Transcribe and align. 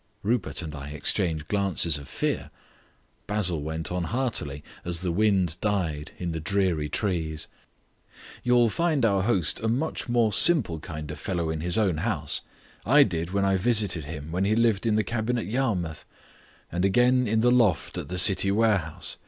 Rupert 0.23 0.63
and 0.63 0.73
I 0.73 0.89
exchanged 0.89 1.47
glances 1.47 1.99
of 1.99 2.07
fear. 2.07 2.49
Basil 3.27 3.61
went 3.61 3.91
on 3.91 4.05
heartily, 4.05 4.63
as 4.83 5.01
the 5.01 5.11
wind 5.11 5.57
died 5.61 6.11
in 6.17 6.31
the 6.31 6.39
dreary 6.39 6.89
trees. 6.89 7.47
"You'll 8.43 8.69
find 8.71 9.05
our 9.05 9.21
host 9.21 9.59
a 9.59 9.67
much 9.67 10.09
more 10.09 10.33
simple 10.33 10.79
kind 10.79 11.11
of 11.11 11.19
fellow 11.19 11.51
in 11.51 11.61
his 11.61 11.77
own 11.77 11.97
house. 11.97 12.41
I 12.83 13.03
did 13.03 13.29
when 13.29 13.45
I 13.45 13.57
visited 13.57 14.05
him 14.05 14.31
when 14.31 14.43
he 14.45 14.55
lived 14.55 14.87
in 14.87 14.95
the 14.95 15.03
cabin 15.03 15.37
at 15.37 15.45
Yarmouth, 15.45 16.03
and 16.71 16.83
again 16.83 17.27
in 17.27 17.41
the 17.41 17.51
loft 17.51 17.95
at 17.95 18.07
the 18.07 18.17
city 18.17 18.49
warehouse. 18.51 19.17